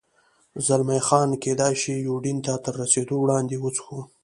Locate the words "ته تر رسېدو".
2.45-3.15